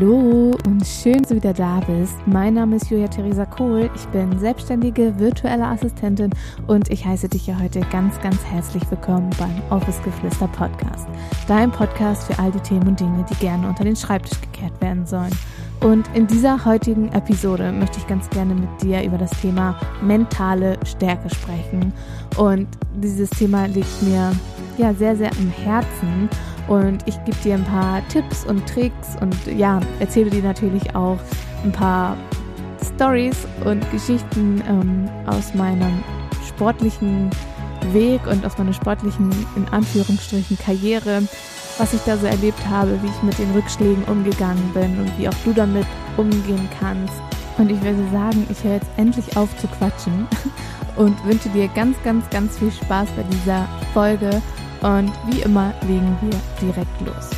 Hallo 0.00 0.52
und 0.64 0.86
schön, 0.86 1.18
dass 1.18 1.30
du 1.30 1.34
wieder 1.34 1.52
da 1.52 1.80
bist. 1.80 2.14
Mein 2.24 2.54
Name 2.54 2.76
ist 2.76 2.88
Julia 2.88 3.08
Theresa 3.08 3.44
Kohl. 3.44 3.90
Ich 3.96 4.06
bin 4.08 4.38
selbstständige 4.38 5.18
virtuelle 5.18 5.66
Assistentin 5.66 6.30
und 6.68 6.88
ich 6.88 7.04
heiße 7.04 7.28
dich 7.28 7.48
ja 7.48 7.58
heute 7.58 7.80
ganz, 7.90 8.20
ganz 8.20 8.44
herzlich 8.44 8.88
willkommen 8.92 9.28
beim 9.40 9.60
Office 9.70 10.00
Geflüster 10.04 10.46
Podcast. 10.46 11.08
Dein 11.48 11.72
Podcast 11.72 12.22
für 12.28 12.38
all 12.38 12.52
die 12.52 12.60
Themen 12.60 12.86
und 12.86 13.00
Dinge, 13.00 13.26
die 13.28 13.34
gerne 13.40 13.66
unter 13.66 13.82
den 13.82 13.96
Schreibtisch 13.96 14.40
gekehrt 14.40 14.80
werden 14.80 15.04
sollen. 15.04 15.32
Und 15.80 16.08
in 16.14 16.28
dieser 16.28 16.64
heutigen 16.64 17.10
Episode 17.10 17.72
möchte 17.72 17.98
ich 17.98 18.06
ganz 18.06 18.30
gerne 18.30 18.54
mit 18.54 18.68
dir 18.80 19.02
über 19.02 19.18
das 19.18 19.30
Thema 19.40 19.80
mentale 20.00 20.78
Stärke 20.86 21.28
sprechen. 21.28 21.92
Und 22.36 22.68
dieses 22.94 23.30
Thema 23.30 23.66
liegt 23.66 24.02
mir 24.02 24.30
ja 24.76 24.94
sehr, 24.94 25.16
sehr 25.16 25.32
am 25.32 25.48
Herzen. 25.64 26.28
Und 26.68 27.02
ich 27.06 27.22
gebe 27.24 27.36
dir 27.38 27.54
ein 27.54 27.64
paar 27.64 28.06
Tipps 28.08 28.44
und 28.44 28.66
Tricks 28.68 29.16
und 29.20 29.34
ja, 29.46 29.80
erzähle 30.00 30.30
dir 30.30 30.42
natürlich 30.42 30.94
auch 30.94 31.18
ein 31.64 31.72
paar 31.72 32.16
Stories 32.94 33.46
und 33.64 33.90
Geschichten 33.90 34.62
ähm, 34.68 35.08
aus 35.26 35.54
meinem 35.54 36.04
sportlichen 36.46 37.30
Weg 37.92 38.26
und 38.26 38.44
aus 38.44 38.58
meiner 38.58 38.72
sportlichen, 38.72 39.30
in 39.56 39.66
Anführungsstrichen, 39.70 40.58
Karriere, 40.58 41.22
was 41.78 41.94
ich 41.94 42.00
da 42.00 42.16
so 42.16 42.26
erlebt 42.26 42.60
habe, 42.68 42.98
wie 43.02 43.06
ich 43.06 43.22
mit 43.22 43.38
den 43.38 43.50
Rückschlägen 43.52 44.04
umgegangen 44.04 44.70
bin 44.74 44.98
und 44.98 45.18
wie 45.18 45.28
auch 45.28 45.34
du 45.44 45.52
damit 45.52 45.86
umgehen 46.16 46.68
kannst. 46.78 47.14
Und 47.56 47.70
ich 47.70 47.80
würde 47.82 48.04
sagen, 48.12 48.46
ich 48.50 48.62
höre 48.62 48.74
jetzt 48.74 48.90
endlich 48.96 49.36
auf 49.36 49.56
zu 49.58 49.66
quatschen 49.68 50.26
und 50.96 51.24
wünsche 51.24 51.48
dir 51.48 51.68
ganz, 51.68 51.96
ganz, 52.04 52.28
ganz 52.30 52.58
viel 52.58 52.70
Spaß 52.70 53.08
bei 53.16 53.22
dieser 53.22 53.66
Folge 53.94 54.42
und 54.82 55.12
wie 55.26 55.40
immer 55.40 55.74
legen 55.86 56.16
wir 56.20 56.40
direkt 56.60 57.00
los. 57.00 57.30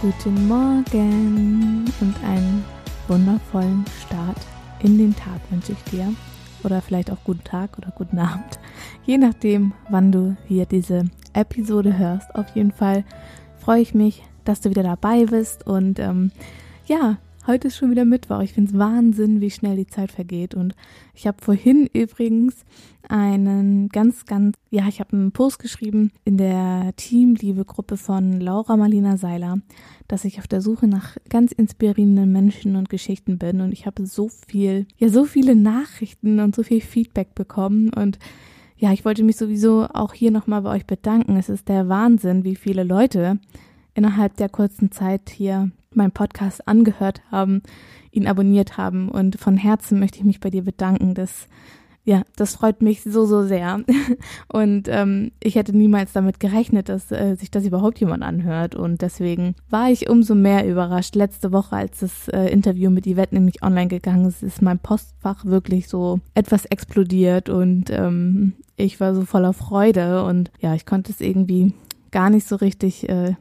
Guten 0.00 0.46
Morgen 0.46 1.84
und 2.00 2.14
einen 2.24 2.64
wundervollen 3.08 3.84
Start 4.06 4.38
in 4.80 4.96
den 4.96 5.14
Tag 5.14 5.40
wünsche 5.50 5.72
ich 5.72 5.90
dir. 5.90 6.14
Oder 6.62 6.80
vielleicht 6.80 7.10
auch 7.10 7.18
guten 7.24 7.44
Tag 7.44 7.78
oder 7.78 7.92
guten 7.96 8.18
Abend. 8.18 8.58
Je 9.04 9.18
nachdem, 9.18 9.72
wann 9.90 10.12
du 10.12 10.36
hier 10.46 10.66
diese 10.66 11.04
Episode 11.32 11.98
hörst. 11.98 12.34
Auf 12.34 12.46
jeden 12.54 12.72
Fall 12.72 13.04
freue 13.58 13.80
ich 13.80 13.94
mich, 13.94 14.22
dass 14.44 14.60
du 14.60 14.70
wieder 14.70 14.82
dabei 14.82 15.24
bist 15.24 15.66
und 15.66 15.98
ähm, 15.98 16.30
ja, 16.86 17.16
Heute 17.48 17.68
ist 17.68 17.78
schon 17.78 17.90
wieder 17.90 18.04
Mittwoch. 18.04 18.42
Ich 18.42 18.52
finde 18.52 18.70
es 18.70 18.78
Wahnsinn, 18.78 19.40
wie 19.40 19.50
schnell 19.50 19.76
die 19.76 19.86
Zeit 19.86 20.12
vergeht. 20.12 20.54
Und 20.54 20.74
ich 21.14 21.26
habe 21.26 21.38
vorhin 21.42 21.88
übrigens 21.94 22.66
einen 23.08 23.88
ganz, 23.88 24.26
ganz, 24.26 24.54
ja, 24.68 24.86
ich 24.86 25.00
habe 25.00 25.14
einen 25.14 25.32
Post 25.32 25.58
geschrieben 25.58 26.12
in 26.26 26.36
der 26.36 26.92
Teamliebe-Gruppe 26.96 27.96
von 27.96 28.38
Laura 28.38 28.76
Marlina 28.76 29.16
Seiler, 29.16 29.60
dass 30.08 30.26
ich 30.26 30.40
auf 30.40 30.46
der 30.46 30.60
Suche 30.60 30.88
nach 30.88 31.16
ganz 31.30 31.52
inspirierenden 31.52 32.30
Menschen 32.30 32.76
und 32.76 32.90
Geschichten 32.90 33.38
bin. 33.38 33.62
Und 33.62 33.72
ich 33.72 33.86
habe 33.86 34.04
so 34.04 34.28
viel, 34.28 34.86
ja, 34.98 35.08
so 35.08 35.24
viele 35.24 35.56
Nachrichten 35.56 36.40
und 36.40 36.54
so 36.54 36.62
viel 36.62 36.82
Feedback 36.82 37.34
bekommen. 37.34 37.88
Und 37.94 38.18
ja, 38.76 38.92
ich 38.92 39.06
wollte 39.06 39.22
mich 39.22 39.38
sowieso 39.38 39.86
auch 39.94 40.12
hier 40.12 40.32
nochmal 40.32 40.60
bei 40.60 40.76
euch 40.76 40.84
bedanken. 40.84 41.38
Es 41.38 41.48
ist 41.48 41.70
der 41.70 41.88
Wahnsinn, 41.88 42.44
wie 42.44 42.56
viele 42.56 42.84
Leute 42.84 43.38
innerhalb 43.98 44.36
der 44.36 44.48
kurzen 44.48 44.92
Zeit 44.92 45.28
hier 45.28 45.70
meinen 45.92 46.12
Podcast 46.12 46.66
angehört 46.68 47.20
haben, 47.30 47.62
ihn 48.12 48.26
abonniert 48.26 48.78
haben. 48.78 49.08
Und 49.08 49.38
von 49.38 49.56
Herzen 49.56 49.98
möchte 49.98 50.18
ich 50.18 50.24
mich 50.24 50.40
bei 50.40 50.50
dir 50.50 50.62
bedanken. 50.62 51.14
Das, 51.14 51.48
ja, 52.04 52.22
das 52.36 52.54
freut 52.54 52.80
mich 52.80 53.02
so, 53.02 53.26
so 53.26 53.42
sehr. 53.42 53.80
Und 54.52 54.88
ähm, 54.88 55.32
ich 55.42 55.56
hätte 55.56 55.76
niemals 55.76 56.12
damit 56.12 56.38
gerechnet, 56.38 56.88
dass 56.88 57.10
äh, 57.10 57.34
sich 57.34 57.50
das 57.50 57.66
überhaupt 57.66 57.98
jemand 57.98 58.22
anhört. 58.22 58.76
Und 58.76 59.02
deswegen 59.02 59.56
war 59.68 59.90
ich 59.90 60.08
umso 60.08 60.36
mehr 60.36 60.66
überrascht. 60.66 61.16
Letzte 61.16 61.50
Woche, 61.52 61.76
als 61.76 61.98
das 61.98 62.28
äh, 62.28 62.46
Interview 62.46 62.90
mit 62.90 63.06
Yvette 63.06 63.34
nämlich 63.34 63.62
online 63.62 63.88
gegangen 63.88 64.26
ist, 64.26 64.44
ist 64.44 64.62
mein 64.62 64.78
Postfach 64.78 65.44
wirklich 65.44 65.88
so 65.88 66.20
etwas 66.34 66.64
explodiert 66.66 67.48
und 67.48 67.90
ähm, 67.90 68.54
ich 68.76 69.00
war 69.00 69.12
so 69.12 69.24
voller 69.24 69.52
Freude 69.52 70.24
und 70.24 70.52
ja, 70.60 70.74
ich 70.74 70.86
konnte 70.86 71.10
es 71.10 71.20
irgendwie 71.20 71.72
gar 72.12 72.30
nicht 72.30 72.46
so 72.46 72.56
richtig 72.56 73.08
äh, 73.08 73.34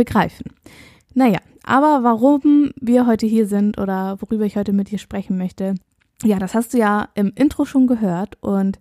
begreifen. 0.00 0.46
Naja, 1.12 1.40
aber 1.62 2.02
warum 2.02 2.70
wir 2.80 3.06
heute 3.06 3.26
hier 3.26 3.46
sind 3.46 3.78
oder 3.78 4.16
worüber 4.18 4.46
ich 4.46 4.56
heute 4.56 4.72
mit 4.72 4.90
dir 4.90 4.96
sprechen 4.98 5.36
möchte, 5.36 5.74
ja, 6.24 6.38
das 6.38 6.54
hast 6.54 6.72
du 6.72 6.78
ja 6.78 7.10
im 7.14 7.32
Intro 7.34 7.66
schon 7.66 7.86
gehört 7.86 8.38
und 8.40 8.80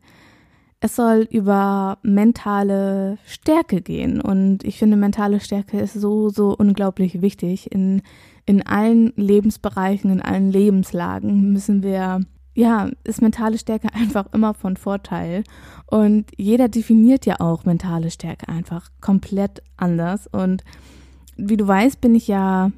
es 0.80 0.96
soll 0.96 1.28
über 1.30 1.97
mentale 2.03 3.18
Stärke 3.25 3.81
gehen. 3.81 4.22
Und 4.22 4.63
ich 4.63 4.78
finde, 4.78 4.96
mentale 4.96 5.41
Stärke 5.41 5.78
ist 5.78 5.94
so, 5.94 6.30
so 6.30 6.56
unglaublich 6.57 7.22
wichtig. 7.22 7.69
In, 7.69 8.01
in 8.46 8.66
allen 8.66 9.12
Lebensbereichen, 9.18 10.09
in 10.09 10.22
allen 10.22 10.50
Lebenslagen 10.50 11.51
müssen 11.51 11.84
wir, 11.84 12.22
ja, 12.56 12.90
ist 13.03 13.22
mentale 13.22 13.57
Stärke 13.57 13.90
einfach 13.94 14.31
immer 14.31 14.53
von 14.53 14.78
Vorteil. 14.78 15.44
Und 15.86 16.28
jeder 16.38 16.69
definiert 16.69 17.25
ja 17.25 17.41
auch 17.41 17.66
mentale 17.66 18.09
Stärke 18.09 18.47
einfach 18.47 18.90
komplett 19.01 19.62
anders. 19.75 20.28
Und 20.28 20.63
wie 21.39 21.57
du 21.57 21.67
weißt, 21.67 22.01
bin 22.01 22.16
ich 22.16 22.27
ja 22.27 22.72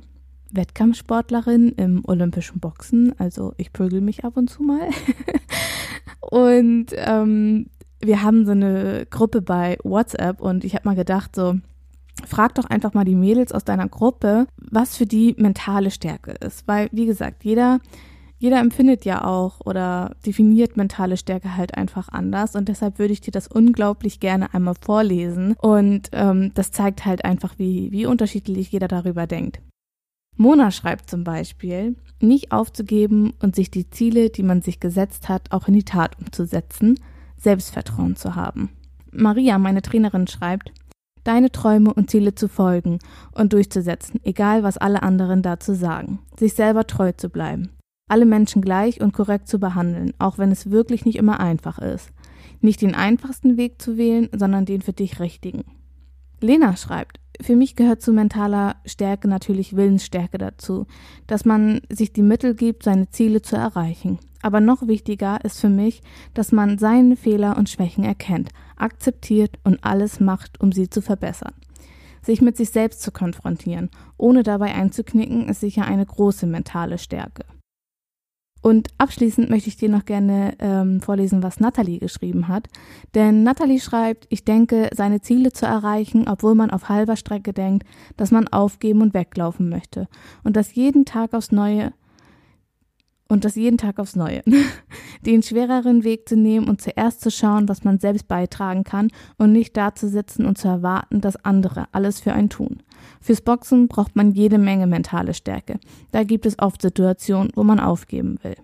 Wettkampfsportlerin 0.52 1.70
im 1.74 2.04
olympischen 2.06 2.60
Boxen. 2.60 3.18
Also 3.20 3.54
ich 3.58 3.74
prügel 3.74 4.02
mich 4.02 4.26
ab 4.26 4.38
und 4.38 4.50
zu 4.50 4.64
mal. 4.64 4.90
und 6.20 6.88
ähm, 6.96 7.68
wir 8.02 8.24
haben 8.24 8.46
so 8.46 8.52
eine 8.52 9.06
Gruppe 9.10 9.42
bei 9.42 9.78
WhatsApp 9.84 10.42
und 10.42 10.64
ich 10.64 10.76
habe 10.76 10.88
mal 10.88 10.96
gedacht, 10.96 11.36
so, 11.36 11.56
frag 12.26 12.56
doch 12.56 12.66
einfach 12.66 12.94
mal 12.94 13.06
die 13.06 13.16
Mädels 13.16 13.52
aus 13.52 13.64
deiner 13.64 13.88
Gruppe, 13.88 14.48
was 14.58 14.98
für 14.98 15.06
die 15.06 15.36
mentale 15.38 15.92
Stärke 15.92 16.32
ist. 16.32 16.68
Weil, 16.68 16.90
wie 16.92 17.06
gesagt, 17.06 17.44
jeder 17.44 17.80
jeder 18.42 18.60
empfindet 18.60 19.06
ja 19.06 19.24
auch 19.24 19.60
oder 19.66 20.16
definiert 20.26 20.76
mentale 20.76 21.16
Stärke 21.16 21.56
halt 21.56 21.78
einfach 21.78 22.10
anders 22.10 22.56
und 22.56 22.70
deshalb 22.70 22.98
würde 22.98 23.14
ich 23.14 23.22
dir 23.22 23.30
das 23.30 23.48
unglaublich 23.48 24.20
gerne 24.20 24.52
einmal 24.56 24.74
vorlesen 24.82 25.54
und 25.62 26.10
ähm, 26.12 26.52
das 26.56 26.72
zeigt 26.72 27.06
halt 27.06 27.24
einfach, 27.24 27.60
wie, 27.60 27.92
wie 27.92 28.08
unterschiedlich 28.08 28.72
jeder 28.72 28.88
darüber 28.88 29.28
denkt. 29.28 29.62
Mona 30.38 30.72
schreibt 30.72 31.08
zum 31.08 31.24
Beispiel, 31.24 31.96
nicht 32.20 32.52
aufzugeben 32.52 33.34
und 33.44 33.56
sich 33.56 33.70
die 33.70 33.92
Ziele, 33.92 34.32
die 34.32 34.42
man 34.42 34.64
sich 34.64 34.80
gesetzt 34.80 35.30
hat, 35.30 35.52
auch 35.52 35.68
in 35.68 35.76
die 35.76 35.86
Tat 35.86 36.18
umzusetzen, 36.20 37.00
Selbstvertrauen 37.38 38.16
zu 38.16 38.34
haben. 38.34 38.72
Maria, 39.12 39.60
meine 39.60 39.84
Trainerin, 39.84 40.26
schreibt, 40.26 40.72
deine 41.24 41.52
Träume 41.52 41.94
und 41.94 42.10
Ziele 42.10 42.34
zu 42.34 42.50
folgen 42.50 42.98
und 43.34 43.54
durchzusetzen, 43.54 44.20
egal 44.24 44.64
was 44.64 44.80
alle 44.80 45.04
anderen 45.04 45.44
dazu 45.44 45.76
sagen, 45.76 46.18
sich 46.40 46.56
selber 46.56 46.88
treu 46.88 47.12
zu 47.12 47.30
bleiben, 47.30 47.70
alle 48.12 48.26
Menschen 48.26 48.62
gleich 48.62 49.00
und 49.00 49.14
korrekt 49.14 49.48
zu 49.48 49.58
behandeln, 49.58 50.14
auch 50.20 50.38
wenn 50.38 50.52
es 50.52 50.70
wirklich 50.70 51.06
nicht 51.06 51.18
immer 51.18 51.40
einfach 51.40 51.80
ist. 51.80 52.12
Nicht 52.60 52.82
den 52.82 52.94
einfachsten 52.94 53.56
Weg 53.56 53.82
zu 53.82 53.98
wählen, 53.98 54.28
sondern 54.34 54.66
den 54.66 54.82
für 54.82 54.92
dich 54.92 55.22
richtigen. 55.22 55.64
Lena 56.42 56.76
schreibt, 56.76 57.22
für 57.40 57.56
mich 57.56 57.78
gehört 57.78 58.02
zu 58.02 58.12
mentaler 58.12 58.76
Stärke 58.86 59.30
natürlich 59.30 59.78
Willensstärke 59.78 60.38
dazu, 60.38 60.88
dass 61.26 61.46
man 61.46 61.82
sich 61.90 62.12
die 62.12 62.22
Mittel 62.22 62.54
gibt, 62.54 62.84
seine 62.84 63.10
Ziele 63.10 63.42
zu 63.42 63.56
erreichen. 63.56 64.20
Aber 64.42 64.60
noch 64.60 64.88
wichtiger 64.88 65.44
ist 65.46 65.62
für 65.62 65.70
mich, 65.70 66.02
dass 66.34 66.52
man 66.52 66.78
seine 66.78 67.16
Fehler 67.16 67.58
und 67.58 67.70
Schwächen 67.70 68.04
erkennt, 68.04 68.50
akzeptiert 68.76 69.58
und 69.64 69.84
alles 69.84 70.20
macht, 70.20 70.60
um 70.60 70.74
sie 70.74 70.90
zu 70.90 71.02
verbessern. 71.02 71.54
Sich 72.24 72.42
mit 72.42 72.58
sich 72.58 72.72
selbst 72.72 73.02
zu 73.02 73.12
konfrontieren, 73.12 73.90
ohne 74.18 74.44
dabei 74.44 74.76
einzuknicken, 74.76 75.48
ist 75.48 75.62
sicher 75.62 75.86
eine 75.86 76.06
große 76.06 76.46
mentale 76.46 76.98
Stärke. 76.98 77.46
Und 78.62 78.90
abschließend 78.98 79.50
möchte 79.50 79.70
ich 79.70 79.78
dir 79.78 79.90
noch 79.90 80.06
gerne 80.06 80.56
ähm, 80.60 81.02
vorlesen, 81.02 81.42
was 81.42 81.60
Natalie 81.60 82.00
geschrieben 82.00 82.48
hat. 82.48 82.68
Denn 83.16 83.44
Natalie 83.44 83.80
schreibt, 83.80 84.28
ich 84.30 84.46
denke, 84.46 84.90
seine 84.94 85.22
Ziele 85.22 85.52
zu 85.52 85.66
erreichen, 85.66 86.28
obwohl 86.28 86.54
man 86.54 86.70
auf 86.70 86.88
halber 86.88 87.16
Strecke 87.16 87.54
denkt, 87.54 87.88
dass 88.18 88.32
man 88.32 88.48
aufgeben 88.48 89.02
und 89.02 89.14
weglaufen 89.14 89.70
möchte. 89.70 90.08
Und 90.44 90.56
das 90.56 90.76
jeden 90.76 91.06
Tag 91.06 91.34
aufs 91.34 91.52
Neue 91.52 91.92
und 93.32 93.46
das 93.46 93.56
jeden 93.56 93.78
Tag 93.78 93.98
aufs 93.98 94.16
Neue. 94.16 94.44
Den 95.26 95.42
schwereren 95.42 96.04
Weg 96.04 96.28
zu 96.28 96.36
nehmen 96.36 96.68
und 96.68 96.82
zuerst 96.82 97.22
zu 97.22 97.32
schauen, 97.32 97.70
was 97.70 97.84
man 97.84 98.00
selbst 98.00 98.28
beitragen 98.28 98.84
kann 98.84 99.10
und 99.38 99.54
nicht 99.54 99.78
da 99.78 99.96
zu 99.96 100.10
sitzen 100.10 100.46
und 100.46 100.58
zu 100.58 100.68
erwarten, 100.68 101.22
dass 101.22 101.44
andere 101.46 101.86
alles 101.94 102.20
für 102.20 102.34
einen 102.34 102.50
tun. 102.50 102.84
Fürs 103.22 103.42
Boxen 103.42 103.88
braucht 103.88 104.16
man 104.16 104.32
jede 104.32 104.58
Menge 104.58 104.86
mentale 104.86 105.34
Stärke. 105.34 105.80
Da 106.12 106.24
gibt 106.24 106.46
es 106.46 106.60
oft 106.60 106.82
Situationen, 106.82 107.52
wo 107.56 107.64
man 107.64 107.80
aufgeben 107.80 108.38
will. 108.44 108.56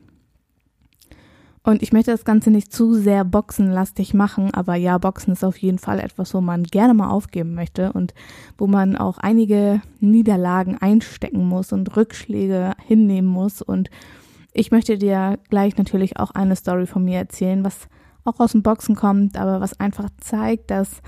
Und 1.64 1.84
ich 1.84 1.92
möchte 1.92 2.12
das 2.12 2.24
Ganze 2.24 2.50
nicht 2.50 2.72
zu 2.72 2.94
sehr 2.94 3.26
boxenlastig 3.26 4.14
machen, 4.14 4.54
aber 4.54 4.76
ja, 4.76 4.98
Boxen 4.98 5.34
ist 5.34 5.44
auf 5.44 5.58
jeden 5.58 5.80
Fall 5.80 6.00
etwas, 6.00 6.34
wo 6.34 6.40
man 6.40 6.64
gerne 6.64 6.94
mal 6.94 7.10
aufgeben 7.10 7.56
möchte 7.56 7.92
und 7.92 8.14
wo 8.58 8.68
man 8.68 8.96
auch 8.96 9.18
einige 9.18 9.82
Niederlagen 10.00 10.78
einstecken 10.78 11.46
muss 11.46 11.74
und 11.74 11.98
Rückschläge 11.98 12.72
hinnehmen 12.86 13.28
muss 13.28 13.62
und 13.62 13.90
ich 14.58 14.72
möchte 14.72 14.98
dir 14.98 15.38
gleich 15.50 15.78
natürlich 15.78 16.18
auch 16.18 16.32
eine 16.32 16.56
Story 16.56 16.88
von 16.88 17.06
mir 17.06 17.20
erzählen, 17.20 17.64
was 17.64 17.88
auch 18.24 18.40
aus 18.40 18.54
dem 18.54 18.64
Boxen 18.64 18.96
kommt, 18.96 19.38
aber 19.38 19.62
was 19.62 19.80
einfach 19.80 20.10
zeigt, 20.20 20.72
dass 20.72 21.02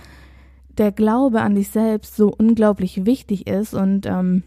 der 0.78 0.92
Glaube 0.92 1.42
an 1.42 1.56
dich 1.56 1.70
selbst 1.70 2.16
so 2.16 2.32
unglaublich 2.38 3.08
wichtig 3.08 3.48
ist 3.48 3.74
und 3.74 4.06
ähm, 4.06 4.44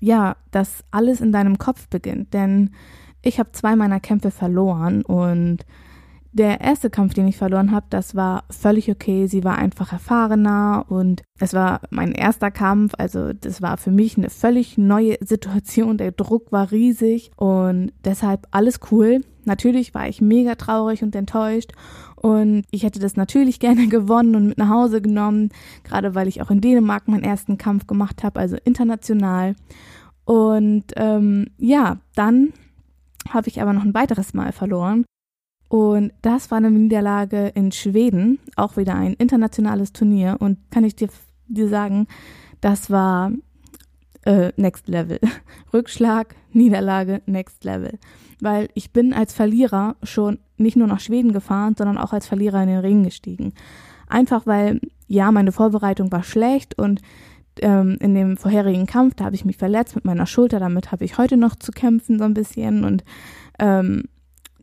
ja, 0.00 0.36
dass 0.50 0.82
alles 0.90 1.20
in 1.20 1.30
deinem 1.30 1.56
Kopf 1.56 1.88
beginnt. 1.88 2.34
Denn 2.34 2.70
ich 3.22 3.38
habe 3.38 3.52
zwei 3.52 3.76
meiner 3.76 4.00
Kämpfe 4.00 4.32
verloren 4.32 5.02
und 5.02 5.58
der 6.36 6.60
erste 6.60 6.90
Kampf, 6.90 7.14
den 7.14 7.26
ich 7.26 7.38
verloren 7.38 7.72
habe, 7.72 7.86
das 7.88 8.14
war 8.14 8.44
völlig 8.50 8.90
okay. 8.90 9.26
Sie 9.26 9.42
war 9.42 9.56
einfach 9.56 9.92
erfahrener 9.92 10.84
und 10.88 11.22
es 11.40 11.54
war 11.54 11.80
mein 11.90 12.12
erster 12.12 12.50
Kampf. 12.50 12.92
Also 12.98 13.32
das 13.32 13.62
war 13.62 13.78
für 13.78 13.90
mich 13.90 14.18
eine 14.18 14.28
völlig 14.28 14.76
neue 14.76 15.16
Situation. 15.20 15.96
Der 15.96 16.12
Druck 16.12 16.52
war 16.52 16.70
riesig 16.70 17.30
und 17.36 17.92
deshalb 18.04 18.46
alles 18.50 18.80
cool. 18.90 19.22
Natürlich 19.44 19.94
war 19.94 20.08
ich 20.08 20.20
mega 20.20 20.56
traurig 20.56 21.02
und 21.02 21.14
enttäuscht 21.16 21.72
und 22.16 22.64
ich 22.70 22.82
hätte 22.82 22.98
das 22.98 23.16
natürlich 23.16 23.58
gerne 23.66 23.88
gewonnen 23.88 24.34
und 24.36 24.48
mit 24.48 24.58
nach 24.58 24.68
Hause 24.68 25.00
genommen, 25.00 25.50
gerade 25.84 26.14
weil 26.14 26.28
ich 26.28 26.42
auch 26.42 26.50
in 26.50 26.60
Dänemark 26.60 27.08
meinen 27.08 27.24
ersten 27.24 27.56
Kampf 27.56 27.86
gemacht 27.86 28.22
habe, 28.22 28.40
also 28.40 28.56
international. 28.64 29.54
Und 30.24 30.84
ähm, 30.96 31.46
ja, 31.56 31.98
dann 32.14 32.52
habe 33.28 33.48
ich 33.48 33.62
aber 33.62 33.72
noch 33.72 33.84
ein 33.84 33.94
weiteres 33.94 34.34
Mal 34.34 34.52
verloren. 34.52 35.04
Und 35.68 36.12
das 36.22 36.50
war 36.50 36.58
eine 36.58 36.70
Niederlage 36.70 37.48
in 37.48 37.72
Schweden, 37.72 38.38
auch 38.54 38.76
wieder 38.76 38.94
ein 38.94 39.14
internationales 39.14 39.92
Turnier. 39.92 40.36
Und 40.38 40.58
kann 40.70 40.84
ich 40.84 40.94
dir, 40.94 41.08
dir 41.48 41.68
sagen, 41.68 42.06
das 42.60 42.90
war 42.90 43.32
äh, 44.24 44.52
Next 44.56 44.88
Level. 44.88 45.18
Rückschlag, 45.72 46.36
Niederlage, 46.52 47.22
Next 47.26 47.64
Level. 47.64 47.98
Weil 48.40 48.68
ich 48.74 48.92
bin 48.92 49.12
als 49.12 49.32
Verlierer 49.32 49.96
schon 50.02 50.38
nicht 50.56 50.76
nur 50.76 50.86
nach 50.86 51.00
Schweden 51.00 51.32
gefahren, 51.32 51.74
sondern 51.76 51.98
auch 51.98 52.12
als 52.12 52.26
Verlierer 52.26 52.62
in 52.62 52.68
den 52.68 52.78
Ring 52.78 53.02
gestiegen. 53.02 53.52
Einfach 54.08 54.46
weil, 54.46 54.80
ja, 55.08 55.32
meine 55.32 55.52
Vorbereitung 55.52 56.12
war 56.12 56.22
schlecht 56.22 56.78
und 56.78 57.00
ähm, 57.60 57.96
in 58.00 58.14
dem 58.14 58.36
vorherigen 58.36 58.86
Kampf, 58.86 59.14
da 59.14 59.24
habe 59.24 59.34
ich 59.34 59.44
mich 59.44 59.56
verletzt 59.56 59.94
mit 59.94 60.04
meiner 60.04 60.26
Schulter, 60.26 60.60
damit 60.60 60.92
habe 60.92 61.04
ich 61.04 61.18
heute 61.18 61.36
noch 61.36 61.56
zu 61.56 61.72
kämpfen 61.72 62.18
so 62.18 62.24
ein 62.24 62.34
bisschen 62.34 62.84
und 62.84 63.04
ähm, 63.58 64.04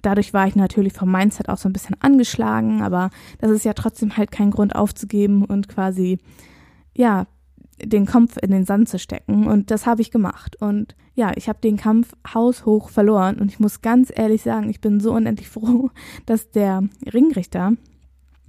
dadurch 0.03 0.33
war 0.33 0.47
ich 0.47 0.55
natürlich 0.55 0.93
vom 0.93 1.11
Mindset 1.11 1.49
auch 1.49 1.57
so 1.57 1.67
ein 1.67 1.73
bisschen 1.73 1.95
angeschlagen, 1.99 2.83
aber 2.83 3.09
das 3.39 3.49
ist 3.49 3.65
ja 3.65 3.73
trotzdem 3.73 4.15
halt 4.15 4.31
kein 4.31 4.51
Grund 4.51 4.75
aufzugeben 4.75 5.43
und 5.43 5.67
quasi, 5.67 6.19
ja, 6.95 7.25
den 7.81 8.05
Kopf 8.05 8.37
in 8.41 8.51
den 8.51 8.65
Sand 8.65 8.87
zu 8.87 8.99
stecken. 8.99 9.47
Und 9.47 9.71
das 9.71 9.85
habe 9.85 10.01
ich 10.01 10.11
gemacht. 10.11 10.55
Und 10.61 10.95
ja, 11.15 11.31
ich 11.35 11.49
habe 11.49 11.59
den 11.59 11.77
Kampf 11.77 12.13
haushoch 12.33 12.89
verloren. 12.89 13.39
Und 13.39 13.49
ich 13.51 13.59
muss 13.59 13.81
ganz 13.81 14.11
ehrlich 14.13 14.43
sagen, 14.43 14.69
ich 14.69 14.79
bin 14.79 14.99
so 14.99 15.13
unendlich 15.13 15.49
froh, 15.49 15.89
dass 16.25 16.51
der 16.51 16.83
Ringrichter 17.11 17.73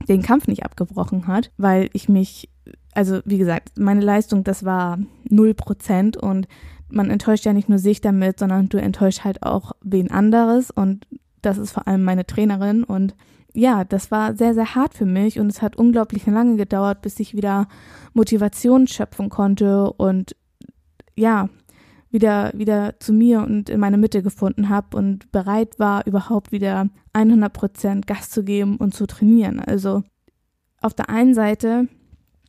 den 0.09 0.23
Kampf 0.23 0.47
nicht 0.47 0.65
abgebrochen 0.65 1.27
hat, 1.27 1.51
weil 1.57 1.89
ich 1.93 2.09
mich, 2.09 2.51
also 2.93 3.21
wie 3.25 3.39
gesagt, 3.39 3.79
meine 3.79 4.03
Leistung, 4.03 4.45
das 4.45 4.65
war 4.65 4.99
null 5.25 5.55
Prozent 5.55 6.17
und 6.17 6.47
man 6.89 7.11
enttäuscht 7.11 7.47
ja 7.47 7.53
nicht 7.53 7.69
nur 7.69 7.79
sich 7.79 8.01
damit, 8.01 8.39
sondern 8.39 8.69
du 8.69 8.79
enttäuscht 8.79 9.25
halt 9.25 9.43
auch 9.43 9.73
wen 9.83 10.11
anderes 10.11 10.71
und 10.71 11.07
das 11.45 11.59
ist 11.59 11.73
vor 11.73 11.87
allem 11.87 12.05
meine 12.05 12.27
Trainerin. 12.27 12.85
Und 12.85 13.15
ja, 13.53 13.85
das 13.85 14.11
war 14.11 14.37
sehr, 14.37 14.55
sehr 14.55 14.75
hart 14.75 14.95
für 14.95 15.07
mich. 15.07 15.39
Und 15.39 15.49
es 15.49 15.63
hat 15.63 15.77
unglaublich 15.77 16.27
lange 16.27 16.57
gedauert, 16.57 17.03
bis 17.03 17.21
ich 17.21 17.35
wieder 17.35 17.69
Motivation 18.13 18.87
schöpfen 18.87 19.29
konnte 19.31 19.93
und 19.93 20.37
ja, 21.17 21.49
wieder, 22.11 22.53
wieder 22.55 22.95
zu 23.01 23.13
mir 23.13 23.41
und 23.41 23.69
in 23.69 23.81
meine 23.81 23.99
Mitte 23.99 24.23
gefunden 24.23 24.69
habe 24.69 24.97
und 24.97 25.31
bereit 25.33 25.79
war, 25.79 26.07
überhaupt 26.07 26.53
wieder 26.53 26.89
100 27.13 27.53
Prozent 27.53 28.07
Gas 28.07 28.31
zu 28.31 28.45
geben 28.45 28.77
und 28.77 28.95
zu 28.95 29.07
trainieren. 29.07 29.59
Also 29.59 30.03
auf 30.81 30.95
der 30.95 31.11
einen 31.11 31.35
Seite, 31.35 31.89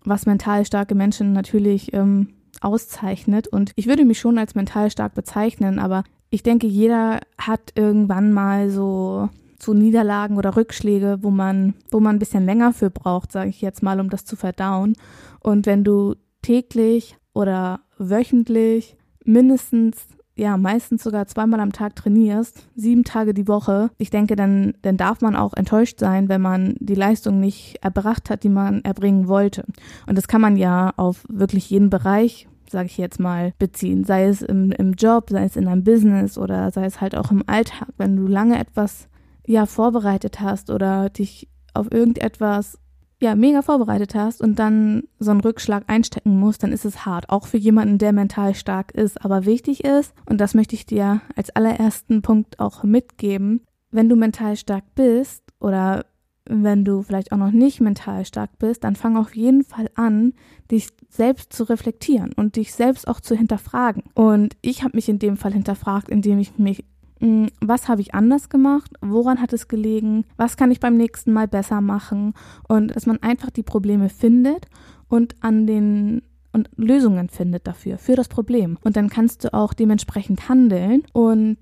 was 0.04 0.28
mental 0.28 0.66
starke 0.66 0.94
Menschen 0.94 1.34
natürlich 1.34 1.94
ähm, 1.94 2.36
auszeichnet. 2.62 3.48
Und 3.48 3.72
ich 3.76 3.88
würde 3.88 4.06
mich 4.06 4.20
schon 4.20 4.38
als 4.38 4.56
mental 4.56 4.92
stark 4.92 5.16
bezeichnen, 5.16 5.80
aber 5.80 6.04
ich 6.30 6.44
denke, 6.44 6.68
jeder 6.68 7.22
hat 7.38 7.72
irgendwann 7.75 8.33
mal 8.33 8.69
so 8.69 9.30
so 9.66 9.74
Niederlagen 9.74 10.38
oder 10.38 10.56
Rückschläge, 10.56 11.18
wo 11.22 11.31
man, 11.31 11.74
wo 11.92 12.00
man 12.00 12.16
ein 12.16 12.19
bisschen 12.19 12.45
länger 12.45 12.74
für 12.74 12.89
braucht, 12.89 13.31
sage 13.31 13.50
ich 13.50 13.62
jetzt 13.62 13.83
mal, 13.83 14.00
um 14.00 14.10
das 14.10 14.25
zu 14.25 14.36
verdauen. 14.36 14.95
Und 15.39 15.66
wenn 15.66 15.83
du 15.83 16.16
täglich 16.42 17.18
oder 17.33 17.81
wöchentlich 17.98 18.95
mindestens, 19.24 20.07
ja, 20.36 20.57
meistens 20.57 21.04
sogar 21.04 21.27
zweimal 21.27 21.60
am 21.60 21.72
Tag 21.72 21.95
trainierst, 21.95 22.68
sieben 22.75 23.04
Tage 23.04 23.33
die 23.33 23.48
Woche, 23.48 23.89
ich 23.98 24.10
denke, 24.10 24.36
dann, 24.36 24.74
dann 24.81 24.98
darf 24.98 25.22
man 25.22 25.36
auch 25.36 25.54
enttäuscht 25.54 26.00
sein, 26.00 26.30
wenn 26.30 26.42
man 26.42 26.75
die 26.80 26.95
Leistung 26.95 27.39
nicht 27.39 27.77
erbracht 27.81 28.30
hat, 28.30 28.44
die 28.44 28.50
man 28.50 28.83
erbringen 28.83 29.27
wollte. 29.27 29.66
Und 30.07 30.18
das 30.18 30.27
kann 30.27 30.42
man 30.42 30.57
ja 30.57 30.94
auf 30.98 31.25
wirklich 31.30 31.69
jeden 31.69 31.89
Bereich 31.89 32.48
sage 32.70 32.88
ich 32.88 32.98
jetzt 32.98 33.20
mal, 33.20 33.54
beziehen. 33.60 34.04
Sei 34.04 34.26
es 34.26 34.42
im, 34.42 34.72
im 34.72 34.94
Job, 34.94 35.30
sei 35.30 35.46
es 35.46 35.56
in 35.56 35.68
einem 35.68 35.84
Business 35.84 36.38
oder 36.38 36.72
sei 36.72 36.86
es 36.86 37.02
halt 37.02 37.16
auch 37.16 37.32
im 37.32 37.44
Alltag. 37.48 37.90
Wenn 37.98 38.16
du 38.16 38.28
lange 38.28 38.60
etwas 38.60 39.08
ja 39.46 39.66
vorbereitet 39.66 40.40
hast 40.40 40.70
oder 40.70 41.10
dich 41.10 41.50
auf 41.74 41.92
irgendetwas 41.92 42.80
ja 43.22 43.36
mega 43.36 43.62
vorbereitet 43.62 44.16
hast 44.16 44.42
und 44.42 44.60
dann 44.60 45.04
so 45.20 45.32
einen 45.32 45.42
Rückschlag 45.42 45.84
einstecken 45.88 46.40
musst, 46.40 46.64
dann 46.64 46.72
ist 46.72 46.86
es 46.86 47.06
hart. 47.06 47.30
Auch 47.30 47.48
für 47.48 47.58
jemanden, 47.58 47.98
der 47.98 48.14
mental 48.14 48.56
stark 48.56 48.92
ist. 48.92 49.24
Aber 49.24 49.46
wichtig 49.46 49.84
ist, 49.84 50.14
und 50.26 50.40
das 50.40 50.54
möchte 50.54 50.76
ich 50.76 50.86
dir 50.86 51.22
als 51.36 51.50
allerersten 51.56 52.22
Punkt 52.22 52.60
auch 52.60 52.84
mitgeben, 52.84 53.62
wenn 53.92 54.10
du 54.10 54.16
mental 54.16 54.58
stark 54.58 54.84
bist 54.96 55.44
oder 55.60 56.06
wenn 56.48 56.86
du 56.86 57.02
vielleicht 57.02 57.32
auch 57.32 57.38
noch 57.38 57.52
nicht 57.52 57.82
mental 57.82 58.26
stark 58.26 58.58
bist, 58.60 58.84
dann 58.84 58.96
fang 58.96 59.18
auf 59.18 59.36
jeden 59.36 59.64
Fall 59.64 59.90
an, 59.96 60.34
dich 60.72 60.90
selbst 61.10 61.54
zu 61.54 61.64
reflektieren 61.64 62.34
und 62.34 62.56
dich 62.56 62.74
selbst 62.74 63.08
auch 63.08 63.20
zu 63.20 63.36
hinterfragen. 63.36 64.04
Und 64.14 64.56
ich 64.62 64.84
habe 64.84 64.96
mich 64.96 65.10
in 65.10 65.20
dem 65.20 65.38
Fall 65.38 65.54
hinterfragt, 65.54 66.10
indem 66.10 66.40
ich 66.40 66.58
mich 66.58 66.84
hm, 67.20 67.48
was 67.62 67.88
habe 67.88 68.02
ich 68.02 68.14
anders 68.14 68.50
gemacht, 68.50 68.92
woran 69.02 69.42
hat 69.42 69.54
es 69.54 69.68
gelegen, 69.68 70.26
was 70.38 70.58
kann 70.58 70.72
ich 70.72 70.80
beim 70.80 70.96
nächsten 70.96 71.32
Mal 71.32 71.48
besser 71.48 71.82
machen 71.82 72.34
und 72.68 72.96
dass 72.96 73.06
man 73.06 73.22
einfach 73.22 73.50
die 73.50 73.64
Probleme 73.64 74.10
findet 74.10 74.68
und 75.08 75.36
an 75.42 75.66
den 75.66 76.22
und 76.52 76.70
Lösungen 76.78 77.28
findet 77.28 77.68
dafür, 77.68 77.98
für 77.98 78.16
das 78.16 78.30
Problem. 78.30 78.78
Und 78.82 78.96
dann 78.96 79.10
kannst 79.10 79.44
du 79.44 79.54
auch 79.54 79.74
dementsprechend 79.74 80.48
handeln 80.48 81.04
und 81.12 81.58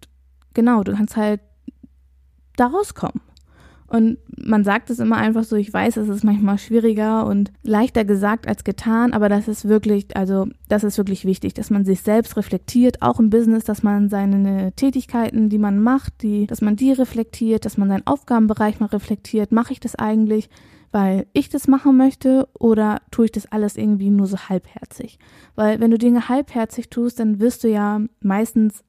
genau, 0.53 0.83
du 0.83 0.93
kannst 0.93 1.17
halt 1.17 1.41
da 2.57 2.67
rauskommen. 2.67 3.21
Und 3.93 4.17
man 4.43 4.63
sagt 4.63 4.89
es 4.89 4.97
immer 4.97 5.17
einfach 5.17 5.43
so, 5.43 5.55
ich 5.55 5.71
weiß, 5.71 5.97
es 5.97 6.09
ist 6.09 6.23
manchmal 6.23 6.57
schwieriger 6.57 7.27
und 7.27 7.51
leichter 7.61 8.03
gesagt 8.03 8.47
als 8.47 8.63
getan, 8.63 9.13
aber 9.13 9.29
das 9.29 9.47
ist 9.47 9.67
wirklich, 9.67 10.17
also 10.17 10.47
das 10.67 10.83
ist 10.83 10.97
wirklich 10.97 11.25
wichtig, 11.25 11.53
dass 11.53 11.69
man 11.69 11.85
sich 11.85 12.01
selbst 12.01 12.35
reflektiert, 12.35 13.03
auch 13.03 13.19
im 13.19 13.29
Business, 13.29 13.65
dass 13.65 13.83
man 13.83 14.09
seine 14.09 14.71
Tätigkeiten, 14.71 15.47
die 15.49 15.59
man 15.59 15.79
macht, 15.79 16.23
die, 16.23 16.47
dass 16.47 16.59
man 16.59 16.75
die 16.75 16.91
reflektiert, 16.91 17.65
dass 17.65 17.77
man 17.77 17.87
seinen 17.87 18.07
Aufgabenbereich 18.07 18.79
mal 18.79 18.87
reflektiert. 18.87 19.51
Mache 19.51 19.73
ich 19.73 19.79
das 19.79 19.93
eigentlich, 19.93 20.49
weil 20.91 21.27
ich 21.33 21.49
das 21.49 21.67
machen 21.67 21.95
möchte 21.95 22.47
oder 22.57 22.99
tue 23.11 23.25
ich 23.25 23.31
das 23.31 23.51
alles 23.51 23.77
irgendwie 23.77 24.09
nur 24.09 24.25
so 24.25 24.37
halbherzig? 24.49 25.19
Weil 25.53 25.79
wenn 25.79 25.91
du 25.91 25.99
Dinge 25.99 26.29
halbherzig 26.29 26.89
tust, 26.89 27.19
dann 27.19 27.39
wirst 27.39 27.63
du 27.63 27.67
ja 27.67 28.01
meistens 28.21 28.83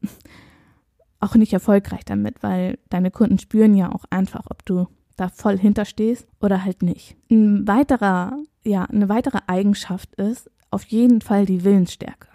auch 1.25 1.35
nicht 1.35 1.53
erfolgreich 1.53 2.05
damit, 2.05 2.43
weil 2.43 2.79
deine 2.91 3.11
Kunden 3.11 3.39
spüren 3.39 3.75
ja 3.75 3.93
auch 3.93 4.05
einfach, 4.11 4.45
ob 4.49 4.65
du 4.65 4.87
da 5.17 5.29
voll 5.29 5.59
hinterstehst 5.59 6.27
oder 6.41 6.65
halt 6.65 6.83
nicht. 6.83 7.17
Ein 7.31 7.67
weiterer, 7.67 8.39
ja, 8.65 8.85
eine 8.85 9.09
weitere 9.09 9.39
Eigenschaft 9.47 10.15
ist 10.17 10.51
auf 10.71 10.85
jeden 10.85 11.21
Fall 11.21 11.47
die 11.47 11.65
Willensstärke. 11.65 12.29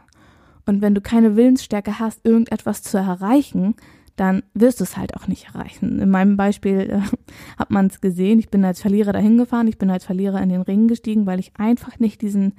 Und 0.66 0.82
wenn 0.82 0.96
du 0.96 1.02
keine 1.02 1.36
Willensstärke 1.36 2.00
hast, 2.00 2.26
irgendetwas 2.26 2.84
zu 2.84 2.98
erreichen, 2.98 3.76
dann 4.16 4.44
wirst 4.54 4.80
du 4.80 4.84
es 4.84 4.98
halt 4.98 5.16
auch 5.16 5.28
nicht 5.28 5.48
erreichen. 5.48 6.00
In 6.00 6.10
meinem 6.10 6.36
Beispiel 6.36 6.80
äh, 6.92 7.02
hat 7.58 7.72
man 7.72 7.88
es 7.88 8.02
gesehen. 8.02 8.40
Ich 8.40 8.50
bin 8.50 8.66
als 8.66 8.82
Verlierer 8.82 9.14
dahin 9.14 9.38
gefahren, 9.38 9.68
ich 9.68 9.78
bin 9.78 9.90
als 9.90 10.06
Verlierer 10.06 10.42
in 10.42 10.50
den 10.50 10.62
Ring 10.62 10.88
gestiegen, 10.88 11.26
weil 11.26 11.40
ich 11.40 11.54
einfach 11.58 12.00
nicht 12.00 12.22
diesen 12.22 12.54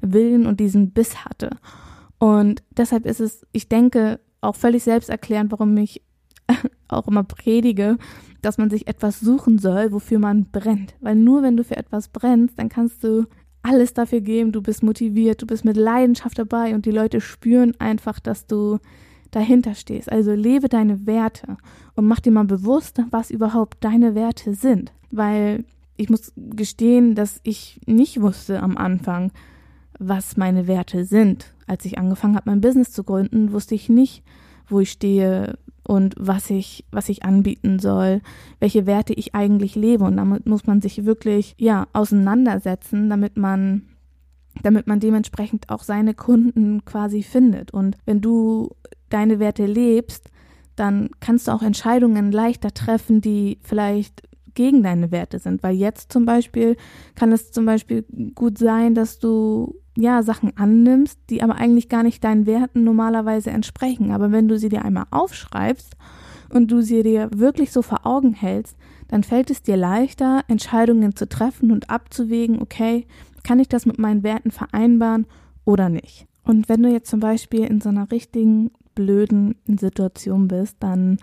Willen 0.00 0.46
und 0.46 0.60
diesen 0.60 0.90
Biss 0.90 1.24
hatte. 1.24 1.50
Und 2.18 2.62
deshalb 2.76 3.06
ist 3.06 3.20
es, 3.20 3.46
ich 3.52 3.68
denke, 3.68 4.20
auch 4.46 4.56
völlig 4.56 4.82
selbsterklärend, 4.84 5.52
warum 5.52 5.76
ich 5.76 6.02
auch 6.88 7.08
immer 7.08 7.24
predige, 7.24 7.98
dass 8.42 8.58
man 8.58 8.70
sich 8.70 8.86
etwas 8.86 9.20
suchen 9.20 9.58
soll, 9.58 9.92
wofür 9.92 10.18
man 10.18 10.46
brennt. 10.46 10.94
Weil 11.00 11.16
nur 11.16 11.42
wenn 11.42 11.56
du 11.56 11.64
für 11.64 11.76
etwas 11.76 12.08
brennst, 12.08 12.58
dann 12.58 12.68
kannst 12.68 13.02
du 13.02 13.26
alles 13.62 13.94
dafür 13.94 14.20
geben, 14.20 14.52
du 14.52 14.62
bist 14.62 14.82
motiviert, 14.82 15.42
du 15.42 15.46
bist 15.46 15.64
mit 15.64 15.76
Leidenschaft 15.76 16.38
dabei 16.38 16.74
und 16.74 16.86
die 16.86 16.92
Leute 16.92 17.20
spüren 17.20 17.74
einfach, 17.80 18.20
dass 18.20 18.46
du 18.46 18.78
dahinter 19.32 19.74
stehst. 19.74 20.10
Also 20.10 20.32
lebe 20.32 20.68
deine 20.68 21.06
Werte 21.06 21.56
und 21.96 22.06
mach 22.06 22.20
dir 22.20 22.30
mal 22.30 22.44
bewusst, 22.44 23.02
was 23.10 23.30
überhaupt 23.30 23.82
deine 23.82 24.14
Werte 24.14 24.54
sind. 24.54 24.92
Weil 25.10 25.64
ich 25.96 26.08
muss 26.08 26.32
gestehen, 26.36 27.14
dass 27.14 27.40
ich 27.42 27.80
nicht 27.86 28.20
wusste 28.20 28.62
am 28.62 28.76
Anfang, 28.76 29.32
was 29.98 30.36
meine 30.36 30.66
Werte 30.66 31.04
sind. 31.04 31.54
Als 31.66 31.84
ich 31.84 31.98
angefangen 31.98 32.36
habe, 32.36 32.50
mein 32.50 32.60
Business 32.60 32.92
zu 32.92 33.04
gründen, 33.04 33.52
wusste 33.52 33.74
ich 33.74 33.88
nicht, 33.88 34.22
wo 34.68 34.80
ich 34.80 34.90
stehe, 34.90 35.58
und 35.86 36.14
was 36.18 36.50
ich, 36.50 36.84
was 36.90 37.08
ich 37.08 37.24
anbieten 37.24 37.78
soll, 37.78 38.20
welche 38.58 38.86
Werte 38.86 39.12
ich 39.12 39.34
eigentlich 39.34 39.74
lebe. 39.76 40.04
Und 40.04 40.16
damit 40.16 40.46
muss 40.46 40.66
man 40.66 40.80
sich 40.80 41.04
wirklich, 41.04 41.54
ja, 41.58 41.86
auseinandersetzen, 41.92 43.08
damit 43.08 43.36
man, 43.36 43.82
damit 44.62 44.86
man 44.86 45.00
dementsprechend 45.00 45.70
auch 45.70 45.82
seine 45.82 46.14
Kunden 46.14 46.84
quasi 46.84 47.22
findet. 47.22 47.70
Und 47.70 47.96
wenn 48.04 48.20
du 48.20 48.70
deine 49.08 49.38
Werte 49.38 49.66
lebst, 49.66 50.30
dann 50.74 51.10
kannst 51.20 51.48
du 51.48 51.52
auch 51.52 51.62
Entscheidungen 51.62 52.32
leichter 52.32 52.74
treffen, 52.74 53.20
die 53.20 53.58
vielleicht 53.62 54.22
gegen 54.56 54.82
deine 54.82 55.12
Werte 55.12 55.38
sind. 55.38 55.62
Weil 55.62 55.76
jetzt 55.76 56.12
zum 56.12 56.24
Beispiel 56.24 56.76
kann 57.14 57.30
es 57.30 57.52
zum 57.52 57.64
Beispiel 57.64 58.04
gut 58.34 58.58
sein, 58.58 58.96
dass 58.96 59.20
du 59.20 59.76
ja 59.96 60.22
Sachen 60.22 60.56
annimmst, 60.56 61.20
die 61.30 61.42
aber 61.42 61.54
eigentlich 61.54 61.88
gar 61.88 62.02
nicht 62.02 62.24
deinen 62.24 62.46
Werten 62.46 62.82
normalerweise 62.82 63.50
entsprechen. 63.50 64.10
Aber 64.10 64.32
wenn 64.32 64.48
du 64.48 64.58
sie 64.58 64.68
dir 64.68 64.84
einmal 64.84 65.06
aufschreibst 65.10 65.96
und 66.52 66.70
du 66.70 66.80
sie 66.80 67.04
dir 67.04 67.30
wirklich 67.32 67.70
so 67.70 67.82
vor 67.82 68.04
Augen 68.04 68.34
hältst, 68.34 68.76
dann 69.08 69.22
fällt 69.22 69.50
es 69.50 69.62
dir 69.62 69.76
leichter, 69.76 70.42
Entscheidungen 70.48 71.14
zu 71.14 71.28
treffen 71.28 71.70
und 71.70 71.90
abzuwägen, 71.90 72.60
okay, 72.60 73.06
kann 73.44 73.60
ich 73.60 73.68
das 73.68 73.86
mit 73.86 73.98
meinen 73.98 74.24
Werten 74.24 74.50
vereinbaren 74.50 75.26
oder 75.64 75.88
nicht. 75.88 76.26
Und 76.42 76.68
wenn 76.68 76.82
du 76.82 76.90
jetzt 76.90 77.10
zum 77.10 77.20
Beispiel 77.20 77.64
in 77.64 77.80
so 77.80 77.88
einer 77.88 78.10
richtigen 78.10 78.70
blöden 78.94 79.56
Situation 79.66 80.48
bist, 80.48 80.76
dann 80.80 81.18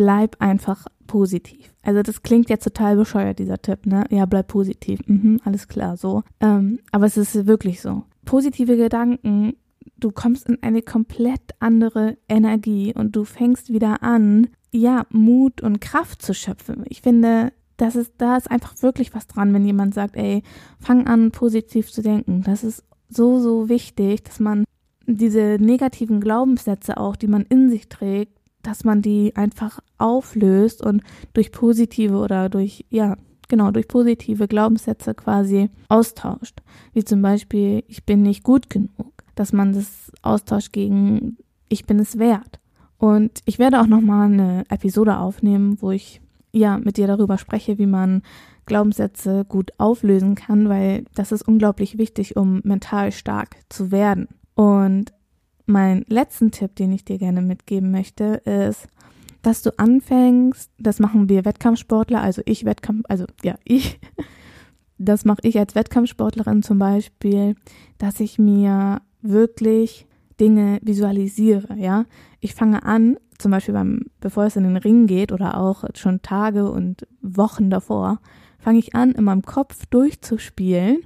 bleib 0.00 0.36
einfach 0.38 0.86
positiv. 1.06 1.74
Also 1.82 2.02
das 2.02 2.22
klingt 2.22 2.48
jetzt 2.48 2.64
total 2.64 2.96
bescheuert, 2.96 3.38
dieser 3.38 3.60
Tipp, 3.60 3.84
ne? 3.84 4.06
Ja, 4.08 4.24
bleib 4.24 4.48
positiv. 4.48 5.00
Mhm, 5.06 5.42
alles 5.44 5.68
klar, 5.68 5.98
so. 5.98 6.22
Ähm, 6.40 6.78
aber 6.90 7.04
es 7.04 7.18
ist 7.18 7.46
wirklich 7.46 7.82
so. 7.82 8.04
Positive 8.24 8.78
Gedanken, 8.78 9.58
du 9.98 10.10
kommst 10.10 10.48
in 10.48 10.62
eine 10.62 10.80
komplett 10.80 11.42
andere 11.58 12.16
Energie 12.30 12.94
und 12.94 13.14
du 13.14 13.24
fängst 13.24 13.74
wieder 13.74 14.02
an, 14.02 14.48
ja, 14.70 15.04
Mut 15.10 15.60
und 15.60 15.82
Kraft 15.82 16.22
zu 16.22 16.32
schöpfen. 16.32 16.84
Ich 16.88 17.02
finde, 17.02 17.52
das 17.76 17.94
ist, 17.94 18.14
da 18.16 18.38
ist 18.38 18.50
einfach 18.50 18.82
wirklich 18.82 19.12
was 19.12 19.26
dran, 19.26 19.52
wenn 19.52 19.66
jemand 19.66 19.92
sagt, 19.92 20.16
ey, 20.16 20.42
fang 20.78 21.06
an, 21.08 21.30
positiv 21.30 21.92
zu 21.92 22.00
denken. 22.00 22.42
Das 22.42 22.64
ist 22.64 22.84
so, 23.10 23.38
so 23.38 23.68
wichtig, 23.68 24.24
dass 24.24 24.40
man 24.40 24.64
diese 25.06 25.58
negativen 25.60 26.22
Glaubenssätze 26.22 26.96
auch, 26.96 27.16
die 27.16 27.26
man 27.26 27.42
in 27.42 27.68
sich 27.68 27.90
trägt, 27.90 28.39
dass 28.62 28.84
man 28.84 29.02
die 29.02 29.34
einfach 29.36 29.80
auflöst 29.98 30.84
und 30.84 31.02
durch 31.32 31.52
positive 31.52 32.16
oder 32.16 32.48
durch, 32.48 32.84
ja, 32.90 33.16
genau, 33.48 33.70
durch 33.70 33.88
positive 33.88 34.48
Glaubenssätze 34.48 35.14
quasi 35.14 35.70
austauscht. 35.88 36.60
Wie 36.92 37.04
zum 37.04 37.22
Beispiel, 37.22 37.84
ich 37.88 38.04
bin 38.04 38.22
nicht 38.22 38.42
gut 38.42 38.70
genug. 38.70 38.90
Dass 39.34 39.52
man 39.52 39.72
das 39.72 40.12
austauscht 40.22 40.72
gegen, 40.72 41.38
ich 41.68 41.86
bin 41.86 41.98
es 41.98 42.18
wert. 42.18 42.58
Und 42.98 43.40
ich 43.46 43.58
werde 43.58 43.80
auch 43.80 43.86
nochmal 43.86 44.30
eine 44.30 44.64
Episode 44.68 45.16
aufnehmen, 45.16 45.78
wo 45.80 45.90
ich 45.90 46.20
ja 46.52 46.78
mit 46.78 46.96
dir 46.96 47.06
darüber 47.06 47.38
spreche, 47.38 47.78
wie 47.78 47.86
man 47.86 48.22
Glaubenssätze 48.66 49.44
gut 49.46 49.72
auflösen 49.78 50.34
kann, 50.34 50.68
weil 50.68 51.04
das 51.14 51.32
ist 51.32 51.46
unglaublich 51.46 51.96
wichtig, 51.96 52.36
um 52.36 52.60
mental 52.62 53.12
stark 53.12 53.56
zu 53.68 53.90
werden. 53.90 54.28
Und 54.54 55.12
mein 55.70 56.04
letzten 56.08 56.50
Tipp, 56.50 56.76
den 56.76 56.92
ich 56.92 57.04
dir 57.04 57.18
gerne 57.18 57.40
mitgeben 57.40 57.90
möchte, 57.90 58.42
ist, 58.44 58.88
dass 59.42 59.62
du 59.62 59.78
anfängst, 59.78 60.70
das 60.78 60.98
machen 60.98 61.28
wir 61.28 61.44
Wettkampfsportler, 61.44 62.20
also 62.20 62.42
ich 62.44 62.64
Wettkampf, 62.64 63.04
also 63.08 63.24
ja, 63.42 63.54
ich, 63.64 63.98
das 64.98 65.24
mache 65.24 65.40
ich 65.44 65.58
als 65.58 65.74
Wettkampfsportlerin 65.74 66.62
zum 66.62 66.78
Beispiel, 66.78 67.54
dass 67.98 68.20
ich 68.20 68.38
mir 68.38 69.00
wirklich 69.22 70.06
Dinge 70.38 70.78
visualisiere, 70.82 71.76
ja. 71.76 72.04
Ich 72.40 72.54
fange 72.54 72.82
an, 72.84 73.16
zum 73.38 73.50
Beispiel 73.50 73.74
beim, 73.74 74.06
bevor 74.20 74.44
es 74.44 74.56
in 74.56 74.64
den 74.64 74.76
Ring 74.76 75.06
geht 75.06 75.32
oder 75.32 75.58
auch 75.58 75.84
schon 75.94 76.22
Tage 76.22 76.70
und 76.70 77.06
Wochen 77.22 77.70
davor, 77.70 78.20
fange 78.58 78.78
ich 78.78 78.94
an, 78.94 79.12
in 79.12 79.24
meinem 79.24 79.42
Kopf 79.42 79.86
durchzuspielen. 79.86 80.98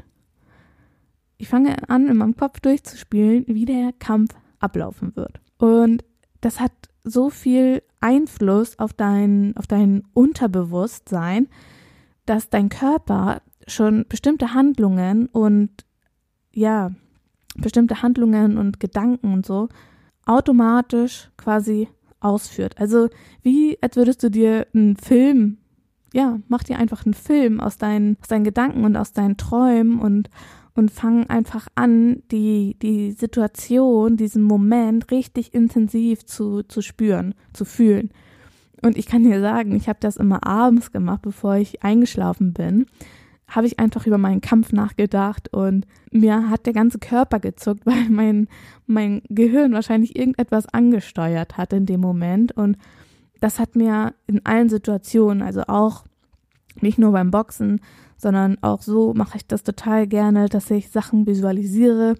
Ich 1.36 1.48
fange 1.48 1.76
an, 1.88 2.08
in 2.08 2.16
meinem 2.16 2.36
Kopf 2.36 2.60
durchzuspielen, 2.60 3.44
wie 3.48 3.64
der 3.64 3.92
Kampf 3.98 4.34
ablaufen 4.64 5.14
wird. 5.14 5.40
Und 5.58 6.04
das 6.40 6.58
hat 6.58 6.72
so 7.04 7.30
viel 7.30 7.82
Einfluss 8.00 8.78
auf 8.78 8.92
dein, 8.92 9.56
auf 9.56 9.66
dein 9.66 10.04
Unterbewusstsein, 10.14 11.48
dass 12.26 12.50
dein 12.50 12.70
Körper 12.70 13.42
schon 13.66 14.06
bestimmte 14.08 14.54
Handlungen 14.54 15.26
und 15.26 15.70
ja, 16.52 16.90
bestimmte 17.56 18.02
Handlungen 18.02 18.58
und 18.58 18.80
Gedanken 18.80 19.32
und 19.32 19.46
so 19.46 19.68
automatisch 20.26 21.30
quasi 21.36 21.88
ausführt. 22.20 22.76
Also 22.78 23.08
wie 23.42 23.78
als 23.82 23.96
würdest 23.96 24.22
du 24.22 24.30
dir 24.30 24.66
einen 24.74 24.96
Film, 24.96 25.58
ja, 26.12 26.38
mach 26.48 26.62
dir 26.62 26.78
einfach 26.78 27.04
einen 27.04 27.14
Film 27.14 27.60
aus 27.60 27.76
deinen, 27.76 28.16
aus 28.22 28.28
deinen 28.28 28.44
Gedanken 28.44 28.84
und 28.84 28.96
aus 28.96 29.12
deinen 29.12 29.36
Träumen 29.36 29.98
und 29.98 30.30
und 30.74 30.90
fangen 30.90 31.30
einfach 31.30 31.68
an, 31.74 32.22
die, 32.30 32.76
die 32.82 33.12
Situation, 33.12 34.16
diesen 34.16 34.42
Moment 34.42 35.10
richtig 35.10 35.54
intensiv 35.54 36.26
zu, 36.26 36.62
zu 36.62 36.82
spüren, 36.82 37.34
zu 37.52 37.64
fühlen. 37.64 38.10
Und 38.82 38.98
ich 38.98 39.06
kann 39.06 39.22
dir 39.22 39.40
sagen, 39.40 39.74
ich 39.74 39.88
habe 39.88 40.00
das 40.00 40.16
immer 40.16 40.46
abends 40.46 40.92
gemacht, 40.92 41.22
bevor 41.22 41.56
ich 41.56 41.82
eingeschlafen 41.82 42.52
bin, 42.52 42.86
habe 43.48 43.66
ich 43.66 43.78
einfach 43.78 44.06
über 44.06 44.18
meinen 44.18 44.40
Kampf 44.40 44.72
nachgedacht 44.72 45.52
und 45.52 45.86
mir 46.10 46.50
hat 46.50 46.66
der 46.66 46.72
ganze 46.72 46.98
Körper 46.98 47.40
gezuckt, 47.40 47.82
weil 47.86 48.08
mein, 48.10 48.48
mein 48.86 49.22
Gehirn 49.28 49.72
wahrscheinlich 49.72 50.16
irgendetwas 50.16 50.66
angesteuert 50.66 51.56
hat 51.56 51.72
in 51.72 51.86
dem 51.86 52.00
Moment. 52.00 52.52
Und 52.52 52.76
das 53.40 53.58
hat 53.58 53.76
mir 53.76 54.14
in 54.26 54.44
allen 54.44 54.68
Situationen, 54.68 55.42
also 55.42 55.62
auch 55.62 56.04
nicht 56.80 56.98
nur 56.98 57.12
beim 57.12 57.30
Boxen, 57.30 57.80
sondern 58.16 58.58
auch 58.62 58.82
so 58.82 59.14
mache 59.14 59.38
ich 59.38 59.46
das 59.46 59.62
total 59.62 60.06
gerne, 60.06 60.48
dass 60.48 60.70
ich 60.70 60.90
Sachen 60.90 61.26
visualisiere 61.26 62.16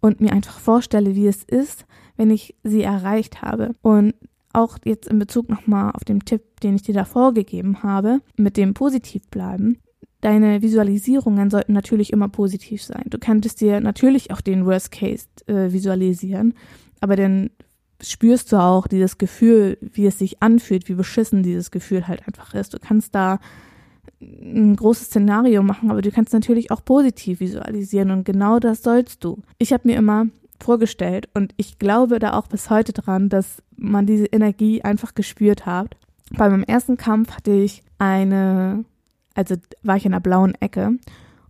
und 0.00 0.20
mir 0.20 0.32
einfach 0.32 0.58
vorstelle, 0.58 1.14
wie 1.14 1.26
es 1.26 1.44
ist, 1.44 1.86
wenn 2.16 2.30
ich 2.30 2.54
sie 2.62 2.82
erreicht 2.82 3.42
habe. 3.42 3.74
Und 3.82 4.14
auch 4.52 4.78
jetzt 4.84 5.08
in 5.08 5.18
Bezug 5.18 5.48
nochmal 5.48 5.92
auf 5.92 6.04
den 6.04 6.20
Tipp, 6.20 6.60
den 6.62 6.76
ich 6.76 6.82
dir 6.82 6.94
davor 6.94 7.34
gegeben 7.34 7.82
habe, 7.82 8.20
mit 8.36 8.56
dem 8.56 8.74
positiv 8.74 9.28
bleiben. 9.28 9.78
Deine 10.20 10.62
Visualisierungen 10.62 11.50
sollten 11.50 11.72
natürlich 11.72 12.12
immer 12.12 12.28
positiv 12.28 12.82
sein. 12.82 13.04
Du 13.06 13.18
könntest 13.18 13.60
dir 13.60 13.80
natürlich 13.80 14.30
auch 14.30 14.40
den 14.40 14.64
Worst 14.64 14.90
Case 14.90 15.26
äh, 15.46 15.72
visualisieren, 15.72 16.54
aber 17.00 17.16
dann 17.16 17.50
spürst 18.00 18.52
du 18.52 18.56
auch 18.56 18.86
dieses 18.86 19.18
Gefühl, 19.18 19.76
wie 19.80 20.06
es 20.06 20.18
sich 20.18 20.42
anfühlt, 20.42 20.88
wie 20.88 20.94
beschissen 20.94 21.42
dieses 21.42 21.70
Gefühl 21.70 22.08
halt 22.08 22.26
einfach 22.26 22.54
ist. 22.54 22.74
Du 22.74 22.78
kannst 22.78 23.14
da 23.14 23.38
ein 24.42 24.76
großes 24.76 25.06
Szenario 25.06 25.62
machen, 25.62 25.90
aber 25.90 26.02
du 26.02 26.10
kannst 26.10 26.32
natürlich 26.32 26.70
auch 26.70 26.84
positiv 26.84 27.40
visualisieren 27.40 28.10
und 28.10 28.24
genau 28.24 28.58
das 28.58 28.82
sollst 28.82 29.24
du. 29.24 29.42
Ich 29.58 29.72
habe 29.72 29.88
mir 29.88 29.96
immer 29.96 30.26
vorgestellt 30.60 31.28
und 31.34 31.52
ich 31.56 31.78
glaube 31.78 32.18
da 32.18 32.34
auch 32.34 32.46
bis 32.46 32.70
heute 32.70 32.92
dran, 32.92 33.28
dass 33.28 33.62
man 33.76 34.06
diese 34.06 34.26
Energie 34.26 34.82
einfach 34.82 35.14
gespürt 35.14 35.66
hat. 35.66 35.96
Bei 36.36 36.48
meinem 36.48 36.64
ersten 36.64 36.96
Kampf 36.96 37.32
hatte 37.32 37.52
ich 37.52 37.82
eine, 37.98 38.84
also 39.34 39.56
war 39.82 39.96
ich 39.96 40.06
in 40.06 40.12
einer 40.12 40.20
blauen 40.20 40.54
Ecke 40.60 40.98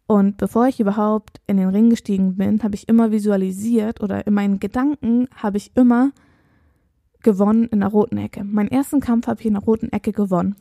und 0.06 0.36
bevor 0.36 0.66
ich 0.66 0.80
überhaupt 0.80 1.40
in 1.46 1.56
den 1.56 1.68
Ring 1.68 1.90
gestiegen 1.90 2.36
bin, 2.36 2.62
habe 2.62 2.74
ich 2.74 2.88
immer 2.88 3.10
visualisiert 3.10 4.00
oder 4.02 4.26
in 4.26 4.34
meinen 4.34 4.60
Gedanken 4.60 5.28
habe 5.34 5.56
ich 5.56 5.72
immer 5.76 6.12
gewonnen 7.22 7.68
in 7.68 7.80
der 7.80 7.88
roten 7.88 8.18
Ecke. 8.18 8.44
Meinen 8.44 8.68
ersten 8.68 9.00
Kampf 9.00 9.26
habe 9.26 9.40
ich 9.40 9.46
in 9.46 9.54
der 9.54 9.62
roten 9.62 9.90
Ecke 9.92 10.12
gewonnen. 10.12 10.56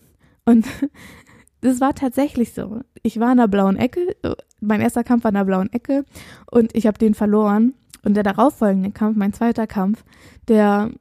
Und 0.45 0.65
das 1.63 1.79
war 1.79 1.95
tatsächlich 1.95 2.53
so. 2.53 2.81
Ich 3.01 3.19
war 3.19 3.31
in 3.31 3.37
der 3.37 3.47
blauen 3.47 3.77
Ecke, 3.77 4.15
mein 4.59 4.81
erster 4.81 5.03
Kampf 5.03 5.23
war 5.23 5.29
in 5.29 5.35
der 5.35 5.45
blauen 5.45 5.71
Ecke 5.71 6.05
und 6.51 6.75
ich 6.75 6.87
habe 6.87 6.97
den 6.97 7.13
verloren. 7.13 7.73
Und 8.03 8.15
der 8.15 8.23
darauffolgende 8.23 8.91
Kampf, 8.91 9.15
mein 9.15 9.31
zweiter 9.31 9.65
Kampf, 9.65 10.03
der, 10.49 10.91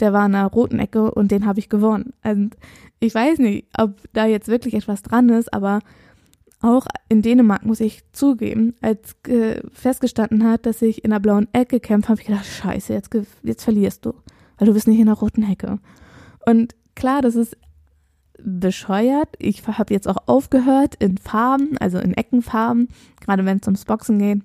der 0.00 0.14
war 0.14 0.24
in 0.24 0.32
der 0.32 0.46
roten 0.46 0.78
Ecke 0.78 1.10
und 1.10 1.30
den 1.30 1.44
habe 1.44 1.58
ich 1.58 1.68
gewonnen. 1.68 2.14
Und 2.24 2.56
ich 3.00 3.14
weiß 3.14 3.38
nicht, 3.38 3.66
ob 3.76 4.00
da 4.14 4.24
jetzt 4.24 4.48
wirklich 4.48 4.72
etwas 4.72 5.02
dran 5.02 5.28
ist, 5.28 5.52
aber 5.52 5.80
auch 6.62 6.86
in 7.10 7.20
Dänemark 7.20 7.66
muss 7.66 7.80
ich 7.80 8.02
zugeben, 8.12 8.74
als 8.80 9.14
äh, 9.28 9.60
festgestanden 9.72 10.42
hat, 10.44 10.64
dass 10.64 10.80
ich 10.80 11.04
in 11.04 11.10
der 11.10 11.20
blauen 11.20 11.48
Ecke 11.52 11.80
kämpfe, 11.80 12.08
habe 12.08 12.20
ich 12.20 12.26
gedacht, 12.26 12.46
scheiße, 12.46 12.94
jetzt, 12.94 13.10
jetzt 13.42 13.62
verlierst 13.62 14.06
du, 14.06 14.14
weil 14.56 14.66
du 14.66 14.72
bist 14.72 14.88
nicht 14.88 14.98
in 14.98 15.06
der 15.06 15.16
roten 15.16 15.42
Ecke. 15.42 15.78
Und 16.46 16.74
klar, 16.94 17.20
das 17.20 17.36
ist 17.36 17.58
bescheuert. 18.42 19.28
Ich 19.38 19.66
habe 19.66 19.92
jetzt 19.92 20.08
auch 20.08 20.26
aufgehört, 20.26 20.94
in 20.98 21.18
Farben, 21.18 21.76
also 21.78 21.98
in 21.98 22.14
Eckenfarben, 22.14 22.88
gerade 23.20 23.44
wenn 23.44 23.58
es 23.58 23.66
ums 23.66 23.84
Boxen 23.84 24.18
geht, 24.18 24.42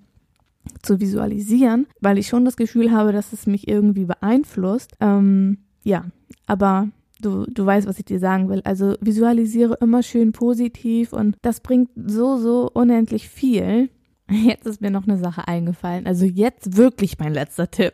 zu 0.81 0.99
visualisieren, 0.99 1.87
weil 1.99 2.17
ich 2.17 2.27
schon 2.27 2.45
das 2.45 2.55
Gefühl 2.55 2.91
habe, 2.91 3.11
dass 3.11 3.33
es 3.33 3.45
mich 3.45 3.67
irgendwie 3.67 4.05
beeinflusst. 4.05 4.93
Ähm, 4.99 5.59
ja, 5.83 6.05
aber 6.47 6.89
du, 7.21 7.45
du 7.45 7.65
weißt, 7.65 7.87
was 7.87 7.99
ich 7.99 8.05
dir 8.05 8.19
sagen 8.19 8.49
will. 8.49 8.61
Also 8.63 8.95
visualisiere 9.01 9.77
immer 9.81 10.03
schön 10.03 10.31
positiv 10.31 11.13
und 11.13 11.37
das 11.41 11.59
bringt 11.59 11.89
so, 11.95 12.37
so 12.37 12.69
unendlich 12.73 13.29
viel. 13.29 13.89
Jetzt 14.29 14.65
ist 14.65 14.81
mir 14.81 14.91
noch 14.91 15.07
eine 15.07 15.17
Sache 15.17 15.47
eingefallen. 15.47 16.07
Also 16.07 16.25
jetzt 16.25 16.77
wirklich 16.77 17.19
mein 17.19 17.33
letzter 17.33 17.69
Tipp. 17.69 17.93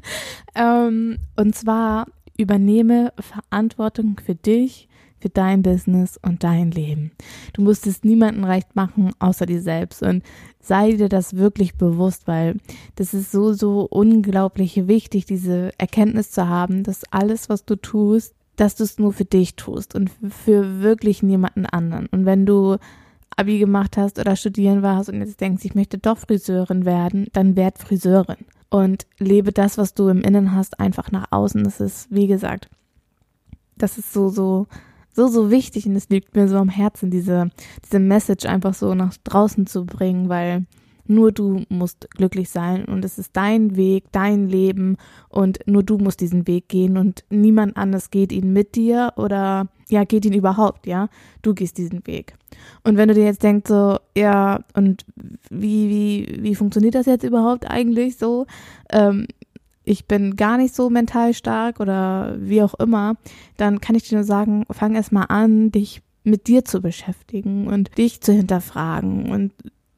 ähm, 0.54 1.18
und 1.36 1.54
zwar 1.54 2.06
übernehme 2.36 3.12
Verantwortung 3.18 4.20
für 4.24 4.34
dich, 4.34 4.88
für 5.20 5.28
dein 5.28 5.62
Business 5.62 6.18
und 6.22 6.44
dein 6.44 6.70
Leben. 6.70 7.12
Du 7.52 7.62
musst 7.62 7.86
es 7.86 8.04
niemandem 8.04 8.44
recht 8.44 8.74
machen, 8.74 9.12
außer 9.18 9.46
dir 9.46 9.60
selbst. 9.60 10.02
Und 10.02 10.22
sei 10.60 10.92
dir 10.92 11.08
das 11.08 11.36
wirklich 11.36 11.76
bewusst, 11.76 12.26
weil 12.26 12.56
das 12.96 13.14
ist 13.14 13.30
so, 13.30 13.52
so 13.52 13.86
unglaublich 13.90 14.86
wichtig, 14.88 15.26
diese 15.26 15.72
Erkenntnis 15.78 16.30
zu 16.30 16.48
haben, 16.48 16.82
dass 16.82 17.04
alles, 17.10 17.48
was 17.48 17.64
du 17.64 17.76
tust, 17.76 18.34
dass 18.56 18.76
du 18.76 18.84
es 18.84 18.98
nur 18.98 19.12
für 19.12 19.24
dich 19.24 19.56
tust 19.56 19.94
und 19.94 20.10
für 20.28 20.80
wirklich 20.80 21.22
niemanden 21.22 21.64
anderen. 21.66 22.06
Und 22.06 22.26
wenn 22.26 22.44
du 22.44 22.76
Abi 23.36 23.58
gemacht 23.58 23.96
hast 23.96 24.18
oder 24.18 24.36
studieren 24.36 24.82
warst 24.82 25.08
und 25.08 25.20
jetzt 25.20 25.40
denkst, 25.40 25.64
ich 25.64 25.74
möchte 25.74 25.96
doch 25.96 26.18
Friseurin 26.18 26.84
werden, 26.84 27.28
dann 27.32 27.56
werd 27.56 27.78
Friseurin 27.78 28.44
und 28.68 29.06
lebe 29.18 29.52
das, 29.52 29.78
was 29.78 29.94
du 29.94 30.08
im 30.08 30.20
Innen 30.22 30.54
hast, 30.54 30.78
einfach 30.78 31.10
nach 31.10 31.26
außen. 31.30 31.64
Das 31.64 31.80
ist, 31.80 32.08
wie 32.10 32.26
gesagt, 32.26 32.68
das 33.76 33.98
ist 33.98 34.12
so, 34.12 34.28
so, 34.28 34.66
so, 35.12 35.28
so 35.28 35.50
wichtig 35.50 35.86
und 35.86 35.96
es 35.96 36.08
liegt 36.08 36.34
mir 36.34 36.48
so 36.48 36.56
am 36.56 36.68
Herzen, 36.68 37.10
diese, 37.10 37.50
diese 37.84 37.98
Message 37.98 38.46
einfach 38.46 38.74
so 38.74 38.94
nach 38.94 39.14
draußen 39.24 39.66
zu 39.66 39.84
bringen, 39.84 40.28
weil 40.28 40.66
nur 41.10 41.32
du 41.32 41.64
musst 41.68 42.08
glücklich 42.12 42.50
sein 42.50 42.84
und 42.84 43.04
es 43.04 43.18
ist 43.18 43.36
dein 43.36 43.76
Weg, 43.76 44.04
dein 44.12 44.48
Leben 44.48 44.96
und 45.28 45.58
nur 45.66 45.82
du 45.82 45.98
musst 45.98 46.20
diesen 46.20 46.46
Weg 46.46 46.68
gehen 46.68 46.96
und 46.96 47.24
niemand 47.30 47.76
anders 47.76 48.10
geht 48.10 48.30
ihn 48.30 48.52
mit 48.52 48.76
dir 48.76 49.12
oder 49.16 49.66
ja, 49.88 50.04
geht 50.04 50.24
ihn 50.24 50.32
überhaupt, 50.32 50.86
ja? 50.86 51.08
Du 51.42 51.52
gehst 51.52 51.78
diesen 51.78 52.06
Weg. 52.06 52.34
Und 52.84 52.96
wenn 52.96 53.08
du 53.08 53.14
dir 53.14 53.24
jetzt 53.24 53.42
denkst 53.42 53.68
so, 53.68 53.98
ja, 54.16 54.60
und 54.74 55.04
wie, 55.50 55.88
wie, 55.88 56.42
wie 56.42 56.54
funktioniert 56.54 56.94
das 56.94 57.06
jetzt 57.06 57.24
überhaupt 57.24 57.68
eigentlich 57.68 58.16
so? 58.16 58.46
Ähm, 58.90 59.26
ich 59.90 60.06
bin 60.06 60.36
gar 60.36 60.56
nicht 60.56 60.72
so 60.72 60.88
mental 60.88 61.34
stark 61.34 61.80
oder 61.80 62.36
wie 62.38 62.62
auch 62.62 62.74
immer, 62.74 63.16
dann 63.56 63.80
kann 63.80 63.96
ich 63.96 64.08
dir 64.08 64.14
nur 64.14 64.24
sagen, 64.24 64.64
fang 64.70 64.94
erst 64.94 65.10
mal 65.10 65.24
an, 65.24 65.72
dich 65.72 66.00
mit 66.22 66.46
dir 66.46 66.64
zu 66.64 66.80
beschäftigen 66.80 67.66
und 67.66 67.98
dich 67.98 68.20
zu 68.20 68.32
hinterfragen 68.32 69.32
und 69.32 69.52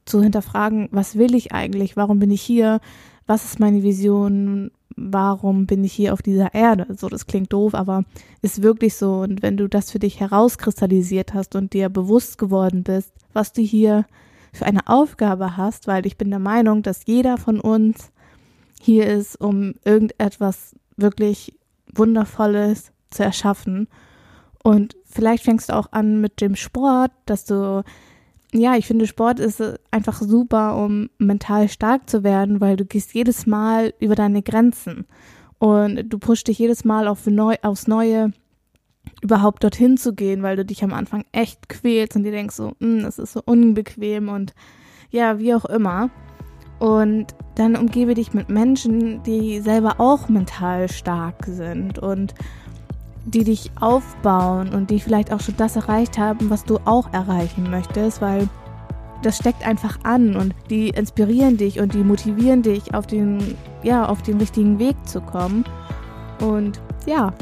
zu 0.06 0.22
hinterfragen, 0.22 0.88
was 0.92 1.16
will 1.16 1.34
ich 1.34 1.52
eigentlich, 1.52 1.94
warum 1.94 2.18
bin 2.20 2.30
ich 2.30 2.40
hier, 2.40 2.80
was 3.26 3.44
ist 3.44 3.60
meine 3.60 3.82
Vision, 3.82 4.70
warum 4.96 5.66
bin 5.66 5.84
ich 5.84 5.92
hier 5.92 6.14
auf 6.14 6.22
dieser 6.22 6.54
Erde. 6.54 6.86
So, 6.96 7.10
das 7.10 7.26
klingt 7.26 7.52
doof, 7.52 7.74
aber 7.74 8.04
ist 8.40 8.62
wirklich 8.62 8.94
so. 8.94 9.20
Und 9.20 9.42
wenn 9.42 9.58
du 9.58 9.68
das 9.68 9.90
für 9.90 9.98
dich 9.98 10.20
herauskristallisiert 10.20 11.34
hast 11.34 11.54
und 11.54 11.74
dir 11.74 11.90
bewusst 11.90 12.38
geworden 12.38 12.82
bist, 12.82 13.12
was 13.34 13.52
du 13.52 13.60
hier 13.60 14.06
für 14.54 14.64
eine 14.64 14.86
Aufgabe 14.86 15.58
hast, 15.58 15.86
weil 15.86 16.06
ich 16.06 16.16
bin 16.16 16.30
der 16.30 16.38
Meinung, 16.38 16.82
dass 16.82 17.04
jeder 17.04 17.36
von 17.36 17.60
uns 17.60 18.11
hier 18.82 19.06
ist, 19.06 19.40
um 19.40 19.74
irgendetwas 19.84 20.74
wirklich 20.96 21.54
Wundervolles 21.94 22.92
zu 23.10 23.22
erschaffen. 23.22 23.86
Und 24.64 24.96
vielleicht 25.04 25.44
fängst 25.44 25.68
du 25.68 25.76
auch 25.76 25.92
an 25.92 26.20
mit 26.20 26.40
dem 26.40 26.56
Sport, 26.56 27.12
dass 27.26 27.44
du 27.44 27.84
ja, 28.54 28.76
ich 28.76 28.86
finde, 28.86 29.06
Sport 29.06 29.40
ist 29.40 29.62
einfach 29.90 30.20
super, 30.20 30.76
um 30.76 31.08
mental 31.16 31.68
stark 31.68 32.10
zu 32.10 32.22
werden, 32.22 32.60
weil 32.60 32.76
du 32.76 32.84
gehst 32.84 33.14
jedes 33.14 33.46
Mal 33.46 33.94
über 33.98 34.14
deine 34.14 34.42
Grenzen 34.42 35.06
und 35.58 36.02
du 36.04 36.18
pushst 36.18 36.48
dich 36.48 36.58
jedes 36.58 36.84
Mal 36.84 37.08
auf 37.08 37.26
neu, 37.26 37.54
aufs 37.62 37.86
Neue 37.86 38.32
überhaupt 39.22 39.64
dorthin 39.64 39.96
zu 39.96 40.14
gehen, 40.14 40.42
weil 40.42 40.56
du 40.56 40.64
dich 40.66 40.84
am 40.84 40.92
Anfang 40.92 41.24
echt 41.32 41.68
quälst 41.68 42.14
und 42.14 42.24
dir 42.24 42.32
denkst 42.32 42.56
so, 42.56 42.72
hm, 42.78 43.04
das 43.04 43.18
ist 43.18 43.32
so 43.32 43.40
unbequem 43.44 44.28
und 44.28 44.54
ja, 45.10 45.38
wie 45.38 45.54
auch 45.54 45.64
immer. 45.64 46.10
Und 46.82 47.26
dann 47.54 47.76
umgebe 47.76 48.14
dich 48.14 48.34
mit 48.34 48.48
Menschen, 48.48 49.22
die 49.22 49.60
selber 49.60 50.00
auch 50.00 50.28
mental 50.28 50.90
stark 50.90 51.46
sind 51.46 52.00
und 52.00 52.34
die 53.24 53.44
dich 53.44 53.70
aufbauen 53.80 54.70
und 54.70 54.90
die 54.90 54.98
vielleicht 54.98 55.32
auch 55.32 55.38
schon 55.38 55.56
das 55.56 55.76
erreicht 55.76 56.18
haben, 56.18 56.50
was 56.50 56.64
du 56.64 56.80
auch 56.84 57.12
erreichen 57.12 57.70
möchtest, 57.70 58.20
weil 58.20 58.48
das 59.22 59.36
steckt 59.36 59.64
einfach 59.64 59.96
an 60.02 60.34
und 60.34 60.56
die 60.70 60.88
inspirieren 60.88 61.56
dich 61.56 61.78
und 61.78 61.94
die 61.94 62.02
motivieren 62.02 62.62
dich 62.62 62.92
auf 62.92 63.06
den 63.06 63.56
ja, 63.84 64.08
auf 64.08 64.22
den 64.22 64.38
richtigen 64.38 64.80
Weg 64.80 64.96
zu 65.04 65.20
kommen. 65.20 65.64
Und 66.40 66.80
ja, 67.06 67.32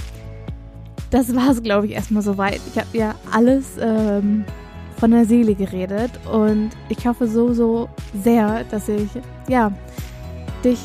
das 1.10 1.34
war 1.34 1.48
es, 1.48 1.62
glaube 1.62 1.86
ich, 1.86 1.92
erstmal 1.92 2.22
soweit. 2.22 2.60
Ich 2.74 2.78
habe 2.78 2.88
ja 2.92 3.14
alles 3.32 3.78
ähm, 3.80 4.44
von 5.00 5.10
der 5.10 5.24
Seele 5.24 5.54
geredet 5.54 6.10
und 6.30 6.70
ich 6.90 7.06
hoffe 7.06 7.26
so, 7.26 7.54
so 7.54 7.88
sehr, 8.22 8.64
dass 8.64 8.88
ich 8.88 9.08
ja 9.48 9.72
dich 10.62 10.78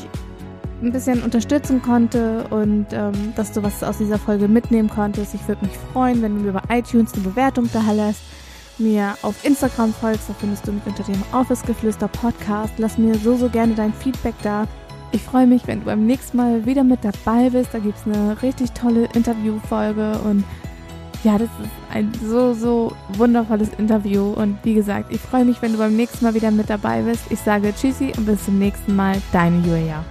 ein 0.82 0.90
bisschen 0.90 1.22
unterstützen 1.22 1.82
konnte 1.82 2.46
und 2.48 2.86
ähm, 2.92 3.12
dass 3.36 3.52
du 3.52 3.62
was 3.62 3.82
aus 3.82 3.98
dieser 3.98 4.18
Folge 4.18 4.48
mitnehmen 4.48 4.88
konntest. 4.88 5.34
Ich 5.34 5.46
würde 5.46 5.66
mich 5.66 5.76
freuen, 5.92 6.22
wenn 6.22 6.34
du 6.34 6.44
mir 6.44 6.52
bei 6.52 6.78
iTunes 6.78 7.12
eine 7.12 7.22
Bewertung 7.24 7.68
da 7.72 7.92
lässt, 7.92 8.22
mir 8.78 9.16
auf 9.22 9.44
Instagram 9.44 9.92
folgst, 9.92 10.28
da 10.28 10.34
findest 10.38 10.66
du 10.66 10.72
mich 10.72 10.86
unter 10.86 11.02
dem 11.04 11.22
Office 11.32 11.62
Geflüster 11.62 12.08
Podcast. 12.08 12.72
Lass 12.78 12.98
mir 12.98 13.14
so, 13.16 13.36
so 13.36 13.48
gerne 13.50 13.74
dein 13.74 13.92
Feedback 13.92 14.34
da. 14.42 14.66
Ich 15.12 15.22
freue 15.22 15.46
mich, 15.46 15.66
wenn 15.66 15.80
du 15.80 15.86
beim 15.86 16.06
nächsten 16.06 16.36
Mal 16.36 16.64
wieder 16.66 16.84
mit 16.84 17.00
dabei 17.02 17.50
bist. 17.50 17.72
Da 17.72 17.78
gibt 17.78 17.98
es 17.98 18.06
eine 18.06 18.40
richtig 18.42 18.72
tolle 18.72 19.08
Interviewfolge 19.14 20.18
und 20.24 20.44
ja, 21.26 21.38
das 21.38 21.48
ist 21.60 21.70
ein 21.92 22.12
so, 22.22 22.54
so 22.54 22.92
wundervolles 23.14 23.70
Interview. 23.78 24.30
Und 24.30 24.58
wie 24.62 24.74
gesagt, 24.74 25.12
ich 25.12 25.20
freue 25.20 25.44
mich, 25.44 25.60
wenn 25.60 25.72
du 25.72 25.78
beim 25.78 25.96
nächsten 25.96 26.24
Mal 26.24 26.34
wieder 26.34 26.52
mit 26.52 26.70
dabei 26.70 27.02
bist. 27.02 27.24
Ich 27.30 27.40
sage 27.40 27.74
Tschüssi 27.74 28.12
und 28.16 28.26
bis 28.26 28.44
zum 28.44 28.60
nächsten 28.60 28.94
Mal. 28.94 29.20
Deine 29.32 29.58
Julia. 29.58 30.04